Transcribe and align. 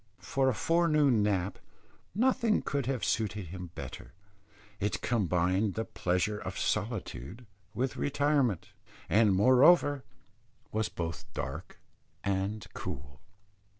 For 0.17 0.49
a 0.49 0.53
forenoon 0.55 1.21
nap 1.21 1.59
nothing 2.15 2.63
could 2.63 2.87
have 2.87 3.05
suited 3.05 3.49
him 3.49 3.69
better; 3.75 4.13
it 4.79 4.99
combined 5.01 5.75
the 5.75 5.85
pleasures 5.85 6.41
of 6.43 6.57
solitude 6.57 7.45
with 7.75 7.97
retirement, 7.97 8.69
and 9.09 9.31
moreover 9.35 10.03
was 10.71 10.89
both 10.89 11.31
dark 11.35 11.79
and 12.23 12.65
cool. 12.73 13.21